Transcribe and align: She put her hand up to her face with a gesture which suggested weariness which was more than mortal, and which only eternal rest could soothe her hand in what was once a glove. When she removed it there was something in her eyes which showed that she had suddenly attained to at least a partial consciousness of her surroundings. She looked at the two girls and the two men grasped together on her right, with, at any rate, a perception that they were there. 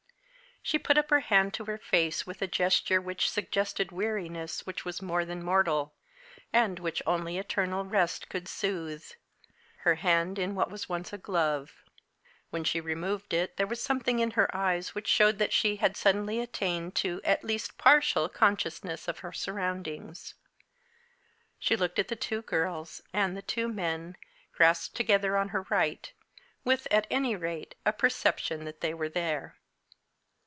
She 0.63 0.77
put 0.77 0.95
her 1.09 1.19
hand 1.21 1.47
up 1.47 1.53
to 1.53 1.65
her 1.65 1.79
face 1.79 2.27
with 2.27 2.39
a 2.43 2.47
gesture 2.47 3.01
which 3.01 3.29
suggested 3.31 3.91
weariness 3.91 4.63
which 4.63 4.85
was 4.85 5.01
more 5.01 5.25
than 5.25 5.43
mortal, 5.43 5.95
and 6.53 6.77
which 6.77 7.01
only 7.07 7.39
eternal 7.39 7.83
rest 7.83 8.29
could 8.29 8.47
soothe 8.47 9.03
her 9.77 9.95
hand 9.95 10.37
in 10.37 10.53
what 10.53 10.69
was 10.69 10.87
once 10.87 11.11
a 11.11 11.17
glove. 11.17 11.73
When 12.51 12.63
she 12.63 12.79
removed 12.79 13.33
it 13.33 13.57
there 13.57 13.65
was 13.65 13.81
something 13.81 14.19
in 14.19 14.31
her 14.31 14.55
eyes 14.55 14.93
which 14.93 15.07
showed 15.07 15.39
that 15.39 15.51
she 15.51 15.77
had 15.77 15.97
suddenly 15.97 16.39
attained 16.39 16.93
to 16.97 17.21
at 17.23 17.43
least 17.43 17.71
a 17.71 17.81
partial 17.81 18.29
consciousness 18.29 19.07
of 19.07 19.19
her 19.19 19.33
surroundings. 19.33 20.35
She 21.57 21.75
looked 21.75 21.97
at 21.97 22.07
the 22.07 22.15
two 22.15 22.43
girls 22.43 23.01
and 23.11 23.35
the 23.35 23.41
two 23.41 23.67
men 23.67 24.15
grasped 24.53 24.95
together 24.95 25.35
on 25.37 25.49
her 25.49 25.63
right, 25.71 26.13
with, 26.63 26.87
at 26.91 27.07
any 27.09 27.35
rate, 27.35 27.73
a 27.83 27.91
perception 27.91 28.63
that 28.65 28.81
they 28.81 28.93
were 28.93 29.09
there. 29.09 29.57